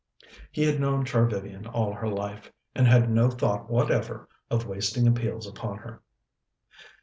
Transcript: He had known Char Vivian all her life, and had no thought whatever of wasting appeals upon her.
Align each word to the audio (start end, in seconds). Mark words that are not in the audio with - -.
He 0.51 0.63
had 0.63 0.79
known 0.79 1.05
Char 1.05 1.27
Vivian 1.27 1.67
all 1.67 1.93
her 1.93 2.07
life, 2.09 2.51
and 2.73 2.87
had 2.87 3.07
no 3.07 3.29
thought 3.29 3.69
whatever 3.69 4.27
of 4.49 4.65
wasting 4.65 5.07
appeals 5.07 5.45
upon 5.45 5.77
her. 5.77 6.01